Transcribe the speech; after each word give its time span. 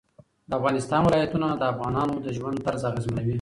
د 0.49 0.51
افغانستان 0.59 1.01
ولايتونه 1.03 1.47
د 1.55 1.63
افغانانو 1.73 2.13
د 2.25 2.27
ژوند 2.37 2.57
طرز 2.65 2.81
اغېزمنوي. 2.89 3.29